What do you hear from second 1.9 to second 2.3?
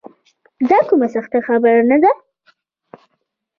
نه ده.